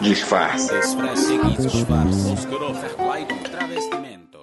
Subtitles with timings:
[0.00, 0.68] Disfarce.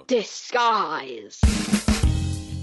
[0.08, 1.38] Disguise.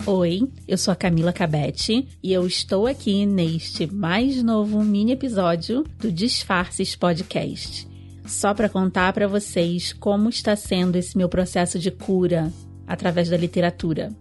[0.05, 5.85] Oi, eu sou a Camila Cabete e eu estou aqui neste mais novo mini episódio
[5.99, 7.87] do Disfarces Podcast.
[8.25, 12.51] Só para contar para vocês como está sendo esse meu processo de cura
[12.85, 14.11] através da literatura.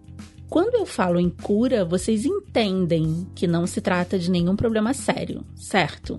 [0.48, 5.44] Quando eu falo em cura, vocês entendem que não se trata de nenhum problema sério,
[5.56, 6.16] certo?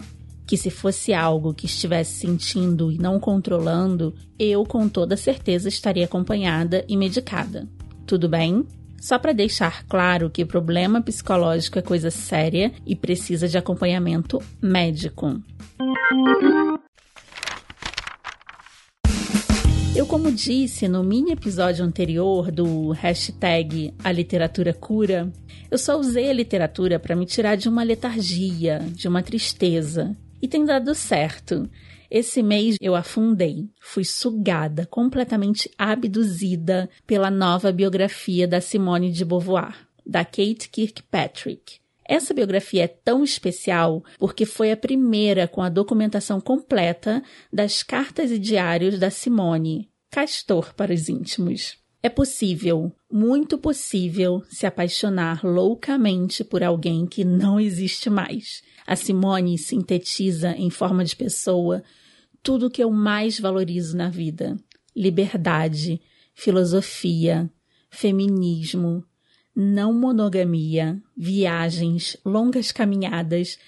[0.51, 6.03] Que se fosse algo que estivesse sentindo e não controlando, eu com toda certeza estaria
[6.03, 7.69] acompanhada e medicada.
[8.05, 8.67] Tudo bem?
[8.99, 15.41] Só para deixar claro que problema psicológico é coisa séria e precisa de acompanhamento médico.
[19.95, 25.31] Eu, como disse no mini episódio anterior do hashtag A Literatura Cura,
[25.71, 30.13] eu só usei a literatura para me tirar de uma letargia, de uma tristeza.
[30.41, 31.69] E tem dado certo.
[32.09, 39.87] Esse mês eu afundei, fui sugada, completamente abduzida pela nova biografia da Simone de Beauvoir,
[40.05, 41.79] da Kate Kirkpatrick.
[42.03, 48.29] Essa biografia é tão especial porque foi a primeira com a documentação completa das cartas
[48.31, 51.80] e diários da Simone, Castor para os íntimos.
[52.03, 58.63] É possível, muito possível, se apaixonar loucamente por alguém que não existe mais.
[58.87, 61.83] A Simone sintetiza em forma de pessoa
[62.41, 64.57] tudo o que eu mais valorizo na vida:
[64.95, 66.01] liberdade,
[66.33, 67.47] filosofia,
[67.91, 69.05] feminismo,
[69.55, 73.59] não monogamia, viagens, longas caminhadas,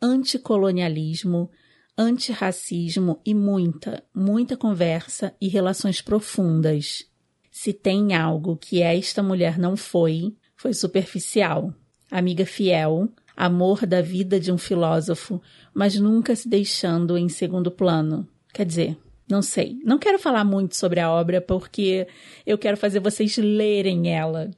[0.00, 1.50] anticolonialismo,
[1.96, 7.11] antirracismo e muita, muita conversa e relações profundas.
[7.52, 11.72] Se tem algo que esta mulher não foi, foi superficial,
[12.10, 15.40] amiga fiel, amor da vida de um filósofo,
[15.74, 18.26] mas nunca se deixando em segundo plano.
[18.54, 19.78] Quer dizer, não sei.
[19.84, 22.08] Não quero falar muito sobre a obra porque
[22.46, 24.50] eu quero fazer vocês lerem ela.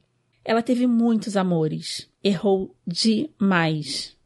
[0.45, 4.17] Ela teve muitos amores, errou demais.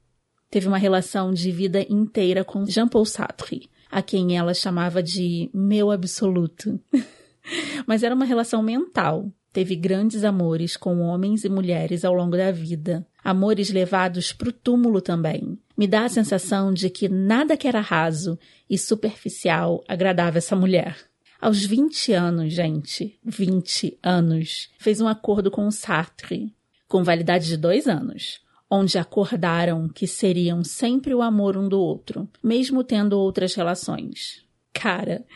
[0.51, 5.91] Teve uma relação de vida inteira com Jean-Paul Sartre, a quem ela chamava de meu
[5.91, 6.79] absoluto.
[7.87, 9.31] Mas era uma relação mental.
[9.53, 13.07] Teve grandes amores com homens e mulheres ao longo da vida.
[13.25, 15.59] Amores levados para o túmulo também.
[15.77, 18.39] Me dá a sensação de que nada que era raso
[18.69, 20.97] e superficial agradava essa mulher.
[21.41, 26.53] Aos 20 anos, gente, 20 anos, fez um acordo com o Sartre,
[26.89, 32.29] com validade de dois anos, onde acordaram que seriam sempre o amor um do outro,
[32.43, 34.48] mesmo tendo outras relações.
[34.79, 35.27] Cara,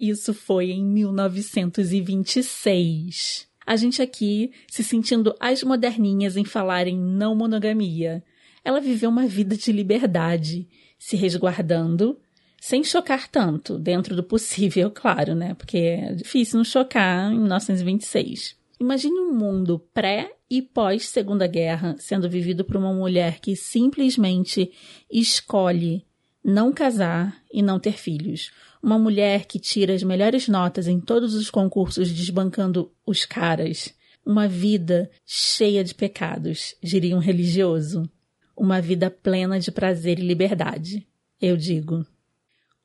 [0.00, 3.46] isso foi em 1926.
[3.66, 8.24] A gente aqui se sentindo as moderninhas em falar em não monogamia.
[8.64, 10.66] Ela viveu uma vida de liberdade,
[10.98, 12.18] se resguardando,
[12.58, 15.52] sem chocar tanto, dentro do possível, claro, né?
[15.52, 18.56] Porque é difícil não chocar em 1926.
[18.80, 24.72] Imagine um mundo pré e pós Segunda Guerra sendo vivido por uma mulher que simplesmente
[25.12, 26.06] escolhe
[26.46, 28.52] não casar e não ter filhos.
[28.80, 33.92] Uma mulher que tira as melhores notas em todos os concursos desbancando os caras.
[34.24, 38.08] Uma vida cheia de pecados, diria um religioso.
[38.56, 41.04] Uma vida plena de prazer e liberdade.
[41.42, 42.06] Eu digo.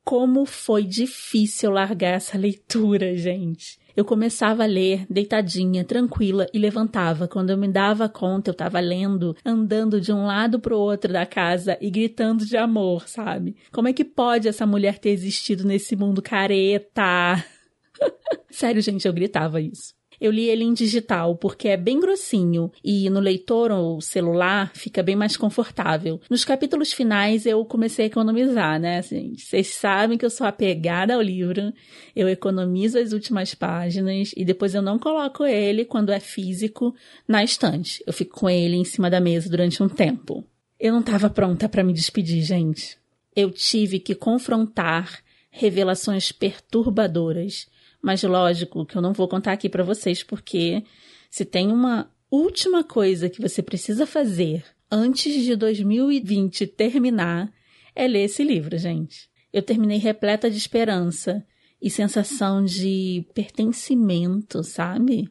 [0.04, 3.78] Como foi difícil largar essa leitura, gente.
[3.96, 7.28] Eu começava a ler deitadinha, tranquila e levantava.
[7.28, 11.26] Quando eu me dava conta, eu estava lendo, andando de um lado pro outro da
[11.26, 13.56] casa e gritando de amor, sabe?
[13.70, 17.44] Como é que pode essa mulher ter existido nesse mundo careta?
[18.50, 19.94] Sério, gente, eu gritava isso.
[20.22, 25.02] Eu li ele em digital porque é bem grossinho e no leitor ou celular fica
[25.02, 26.20] bem mais confortável.
[26.30, 28.98] Nos capítulos finais eu comecei a economizar, né?
[28.98, 31.72] Assim, vocês sabem que eu sou apegada ao livro,
[32.14, 36.94] eu economizo as últimas páginas e depois eu não coloco ele quando é físico
[37.26, 38.00] na estante.
[38.06, 40.44] Eu fico com ele em cima da mesa durante um tempo.
[40.78, 42.96] Eu não estava pronta para me despedir, gente.
[43.34, 45.18] Eu tive que confrontar
[45.50, 47.66] revelações perturbadoras
[48.02, 50.82] mas lógico que eu não vou contar aqui para vocês porque
[51.30, 57.52] se tem uma última coisa que você precisa fazer antes de 2020 terminar
[57.94, 59.30] é ler esse livro, gente.
[59.52, 61.44] Eu terminei repleta de esperança
[61.80, 65.28] e sensação de pertencimento, sabe?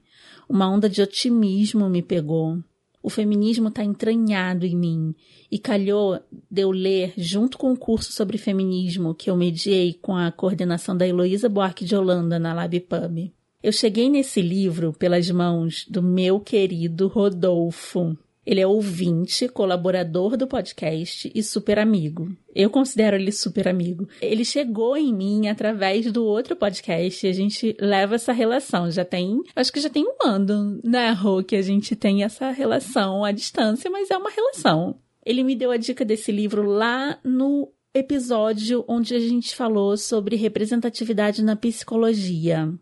[0.48, 2.58] Uma onda de otimismo me pegou.
[3.04, 5.16] O feminismo está entranhado em mim
[5.52, 6.20] e calhou
[6.50, 10.96] de eu ler, junto com o curso sobre feminismo que eu mediei com a coordenação
[10.96, 13.34] da Heloísa Buarque de Holanda na LabPub.
[13.64, 18.18] Eu cheguei nesse livro pelas mãos do meu querido Rodolfo.
[18.44, 22.28] Ele é ouvinte, colaborador do podcast e super amigo.
[22.56, 24.10] Eu considero ele super amigo.
[24.20, 28.90] Ele chegou em mim através do outro podcast e a gente leva essa relação.
[28.90, 32.50] Já tem, acho que já tem um ano, né, Rô, que a gente tem essa
[32.50, 34.98] relação à distância, mas é uma relação.
[35.24, 40.36] Ele me deu a dica desse livro lá no episódio onde a gente falou sobre
[40.36, 42.74] representatividade na psicologia.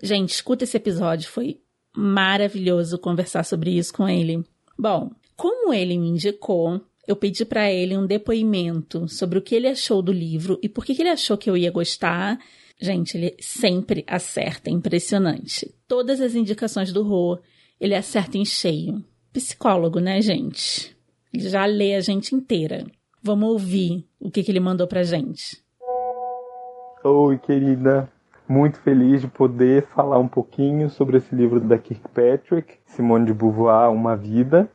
[0.00, 1.60] Gente, escuta esse episódio, foi
[1.96, 4.44] maravilhoso conversar sobre isso com ele.
[4.78, 9.66] Bom, como ele me indicou, eu pedi para ele um depoimento sobre o que ele
[9.66, 12.38] achou do livro e por que, ele achou que eu ia gostar.
[12.80, 15.74] Gente, ele sempre acerta, impressionante.
[15.88, 17.38] Todas as indicações do Rô,
[17.80, 19.02] ele acerta em cheio.
[19.32, 20.96] Psicólogo, né, gente?
[21.32, 22.86] Ele já lê a gente inteira.
[23.22, 25.60] Vamos ouvir o que, que ele mandou pra gente.
[27.02, 28.08] Oi, querida
[28.48, 33.92] muito feliz de poder falar um pouquinho sobre esse livro da Kirkpatrick, Simone de Beauvoir,
[33.92, 34.68] Uma Vida.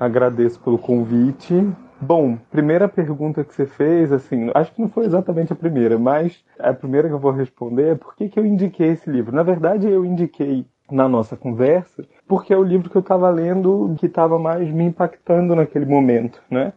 [0.00, 1.66] Agradeço pelo convite.
[2.00, 6.44] Bom, primeira pergunta que você fez, assim, acho que não foi exatamente a primeira, mas
[6.58, 9.34] a primeira que eu vou responder é por que, que eu indiquei esse livro.
[9.34, 13.94] Na verdade, eu indiquei na nossa conversa porque é o livro que eu estava lendo
[13.98, 16.72] que estava mais me impactando naquele momento, né?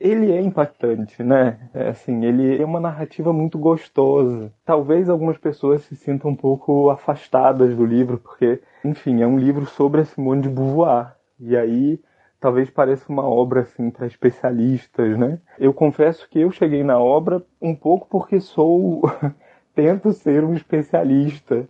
[0.00, 1.58] Ele é impactante, né?
[1.74, 4.50] É, assim, ele é uma narrativa muito gostosa.
[4.64, 9.66] Talvez algumas pessoas se sintam um pouco afastadas do livro, porque, enfim, é um livro
[9.66, 11.14] sobre a Simone de Beauvoir.
[11.38, 12.00] E aí,
[12.40, 15.38] talvez pareça uma obra assim para especialistas, né?
[15.58, 19.02] Eu confesso que eu cheguei na obra um pouco porque sou
[19.74, 21.68] tento ser um especialista,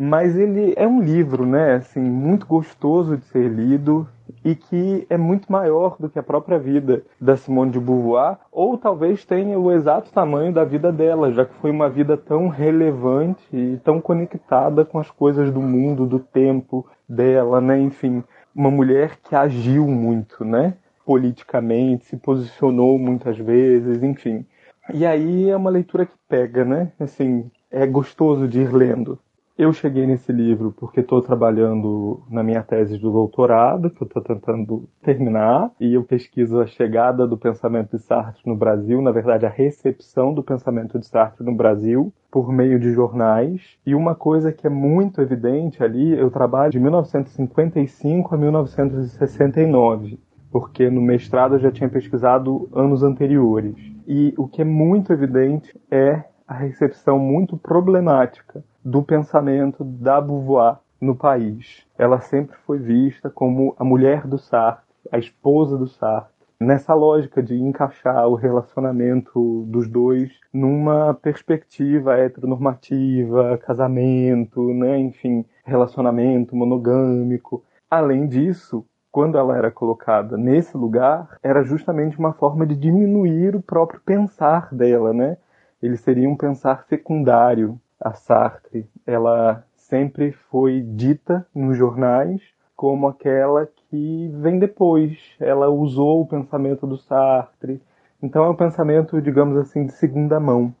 [0.00, 1.74] mas ele é um livro, né?
[1.74, 4.06] Assim, muito gostoso de ser lido
[4.44, 8.78] e que é muito maior do que a própria vida da Simone de Beauvoir, ou
[8.78, 13.44] talvez tenha o exato tamanho da vida dela, já que foi uma vida tão relevante
[13.52, 17.80] e tão conectada com as coisas do mundo, do tempo dela, né?
[17.80, 18.22] Enfim,
[18.54, 20.74] uma mulher que agiu muito, né?
[21.04, 24.46] Politicamente, se posicionou muitas vezes, enfim.
[24.94, 26.92] E aí é uma leitura que pega, né?
[27.00, 29.18] Assim, é gostoso de ir lendo.
[29.58, 34.22] Eu cheguei nesse livro porque estou trabalhando na minha tese de doutorado, que eu estou
[34.22, 39.46] tentando terminar, e eu pesquiso a chegada do pensamento de Sartre no Brasil, na verdade
[39.46, 43.76] a recepção do pensamento de Sartre no Brasil, por meio de jornais.
[43.84, 50.20] E uma coisa que é muito evidente ali, eu trabalho de 1955 a 1969
[50.50, 53.74] porque no mestrado eu já tinha pesquisado anos anteriores.
[54.06, 60.78] E o que é muito evidente é a recepção muito problemática do pensamento da Beauvoir
[60.98, 61.86] no país.
[61.98, 67.42] Ela sempre foi vista como a mulher do Sartre, a esposa do Sartre, nessa lógica
[67.42, 77.62] de encaixar o relacionamento dos dois numa perspectiva heteronormativa, casamento, né, enfim, relacionamento monogâmico.
[77.90, 83.62] Além disso, quando ela era colocada nesse lugar, era justamente uma forma de diminuir o
[83.62, 85.36] próprio pensar dela, né?
[85.82, 92.42] Ele seria um pensar secundário, a Sartre, ela sempre foi dita nos jornais
[92.76, 95.18] como aquela que vem depois.
[95.40, 97.80] Ela usou o pensamento do Sartre.
[98.22, 100.74] Então é um pensamento, digamos assim, de segunda mão.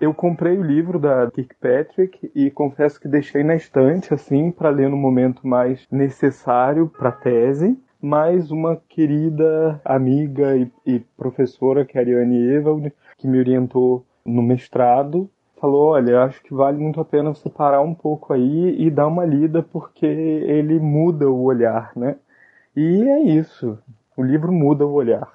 [0.00, 4.88] Eu comprei o livro da Kirkpatrick e confesso que deixei na estante assim para ler
[4.88, 7.78] no momento mais necessário para a tese.
[8.00, 14.04] Mas uma querida amiga e, e professora, que é a Ariane Evald, que me orientou
[14.24, 15.30] no mestrado,
[15.60, 19.06] falou: olha, acho que vale muito a pena você parar um pouco aí e dar
[19.06, 22.16] uma lida, porque ele muda o olhar, né?
[22.76, 23.78] E é isso.
[24.16, 25.32] O livro muda o olhar.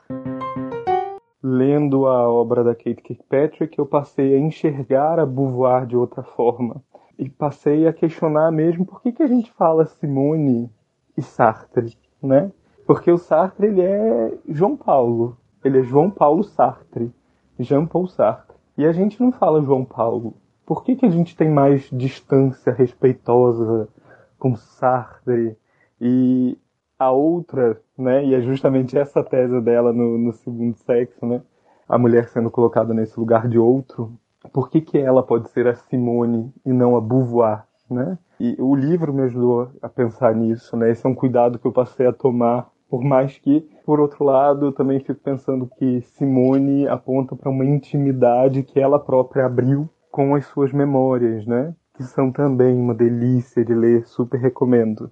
[1.42, 6.82] Lendo a obra da Kate Kirkpatrick, eu passei a enxergar a Beauvoir de outra forma.
[7.18, 10.70] E passei a questionar mesmo por que, que a gente fala Simone
[11.18, 12.52] e Sartre, né?
[12.86, 15.38] Porque o Sartre, ele é João Paulo.
[15.64, 17.12] Ele é João Paulo Sartre.
[17.60, 18.56] Jean Paul Sartre.
[18.78, 20.34] E a gente não fala João Paulo.
[20.66, 23.90] Por que, que a gente tem mais distância respeitosa
[24.38, 25.58] com Sartre?
[26.00, 26.58] E
[26.98, 28.24] a outra, né?
[28.26, 31.42] E é justamente essa tese dela no, no segundo sexo, né?
[31.88, 34.14] A mulher sendo colocada nesse lugar de outro.
[34.54, 38.18] Por que, que ela pode ser a Simone e não a Beauvoir, né?
[38.40, 40.92] E o livro me ajudou a pensar nisso, né?
[40.92, 44.72] Esse é um cuidado que eu passei a tomar por mais que, por outro lado,
[44.72, 50.46] também fico pensando que Simone aponta para uma intimidade que ela própria abriu com as
[50.48, 51.76] suas memórias, né?
[51.96, 55.12] Que são também uma delícia de ler, super recomendo.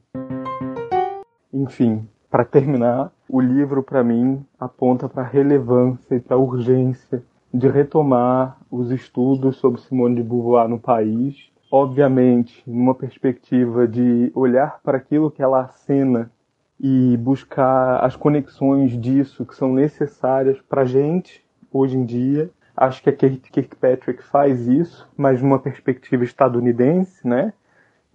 [1.53, 7.23] Enfim, para terminar, o livro para mim aponta para a relevância e para a urgência
[7.53, 14.79] de retomar os estudos sobre Simone de Beauvoir no país, obviamente numa perspectiva de olhar
[14.83, 16.31] para aquilo que ela acena
[16.79, 22.49] e buscar as conexões disso que são necessárias para gente hoje em dia.
[22.75, 27.53] Acho que a Kirkpatrick faz isso, mas numa perspectiva estadunidense, né?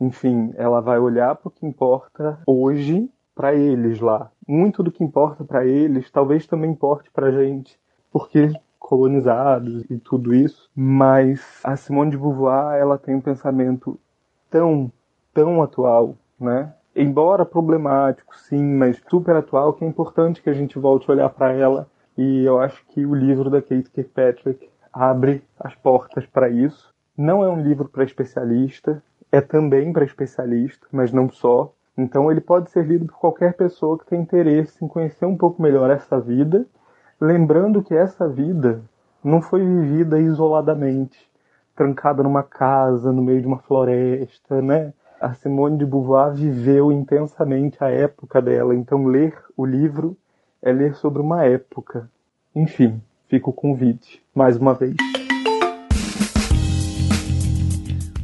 [0.01, 4.31] Enfim, ela vai olhar para o que importa hoje para eles lá.
[4.47, 7.79] Muito do que importa para eles talvez também importe para gente,
[8.11, 13.99] porque colonizados e tudo isso, mas a Simone de Beauvoir, ela tem um pensamento
[14.51, 14.93] tão,
[15.33, 16.75] tão atual, né?
[16.95, 21.29] Embora problemático, sim, mas super atual, que é importante que a gente volte a olhar
[21.31, 21.89] para ela.
[22.17, 26.93] E eu acho que o livro da Kate Kirkpatrick abre as portas para isso.
[27.17, 31.73] Não é um livro para especialista, é também para especialista, mas não só.
[31.97, 35.63] Então ele pode ser lido por qualquer pessoa que tem interesse em conhecer um pouco
[35.63, 36.67] melhor essa vida
[37.23, 38.83] lembrando que essa vida
[39.23, 41.31] não foi vivida isoladamente,
[41.73, 44.93] trancada numa casa, no meio de uma floresta, né?
[45.23, 50.17] A Simone de Beauvoir viveu intensamente a época dela, então ler o livro
[50.61, 52.11] é ler sobre uma época.
[52.53, 54.97] Enfim, fica o convite, mais uma vez.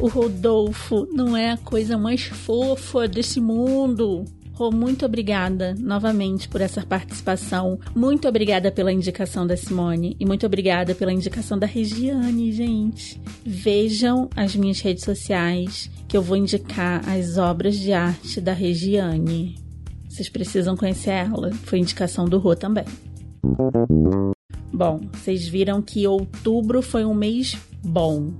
[0.02, 4.24] O Rodolfo não é a coisa mais fofa desse mundo.
[4.58, 7.78] Rô, muito obrigada novamente por essa participação.
[7.94, 13.22] Muito obrigada pela indicação da Simone e muito obrigada pela indicação da Regiane, gente.
[13.46, 19.54] Vejam as minhas redes sociais que eu vou indicar as obras de arte da Regiane.
[20.08, 21.52] Vocês precisam conhecer ela.
[21.52, 22.84] Foi indicação do Rô também.
[24.72, 28.32] Bom, vocês viram que outubro foi um mês bom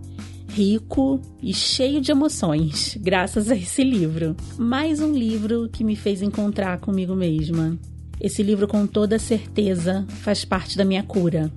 [0.49, 4.35] rico e cheio de emoções, graças a esse livro.
[4.59, 7.79] Mais um livro que me fez encontrar comigo mesma.
[8.21, 11.53] Esse livro, com toda certeza, faz parte da minha cura.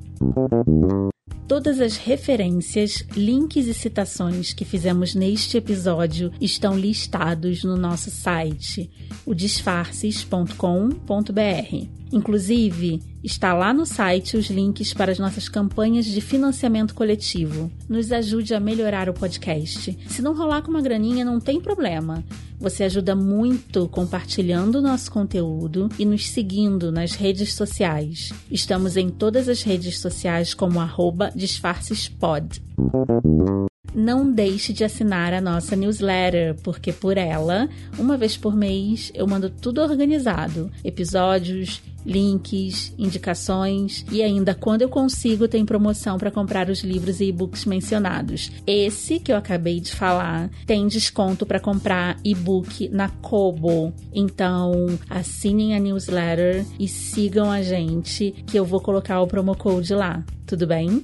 [1.48, 8.90] Todas as referências, links e citações que fizemos neste episódio estão listados no nosso site,
[9.26, 12.01] o disfarces.com.br.
[12.12, 17.72] Inclusive, está lá no site os links para as nossas campanhas de financiamento coletivo.
[17.88, 19.98] Nos ajude a melhorar o podcast.
[20.08, 22.24] Se não rolar com uma graninha, não tem problema.
[22.60, 28.32] Você ajuda muito compartilhando o nosso conteúdo e nos seguindo nas redes sociais.
[28.52, 30.80] Estamos em todas as redes sociais como
[31.36, 32.62] disfarcespod.
[33.94, 37.68] Não deixe de assinar a nossa newsletter, porque por ela,
[38.00, 44.90] uma vez por mês, eu mando tudo organizado: episódios, links, indicações e ainda quando eu
[44.90, 48.52] consigo tem promoção para comprar os livros e e-books mencionados.
[48.66, 53.94] Esse que eu acabei de falar tem desconto para comprar e-book na Kobo.
[54.14, 54.72] Então,
[55.10, 60.24] assinem a newsletter e sigam a gente que eu vou colocar o promo code lá.
[60.46, 61.04] Tudo bem?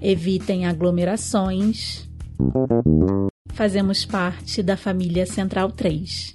[0.00, 2.08] Evitem aglomerações.
[3.52, 6.34] Fazemos parte da família Central 3.